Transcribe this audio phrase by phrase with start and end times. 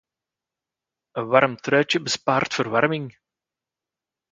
[1.17, 3.07] Een warm truitje bespaart verwarming